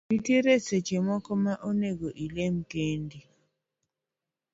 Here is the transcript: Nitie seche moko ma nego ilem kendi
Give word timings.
Nitie 0.09 0.53
seche 0.67 0.97
moko 1.07 1.31
ma 1.43 1.53
nego 1.81 2.07
ilem 2.25 2.55
kendi 2.71 3.19